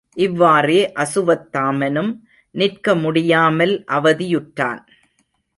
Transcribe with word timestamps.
இவ்வாறே 0.17 0.79
அசுவத்தாமனும் 0.95 2.11
நிற்க 2.55 2.95
முடியாமல் 2.95 3.73
அவதியுற்றான். 3.91 4.81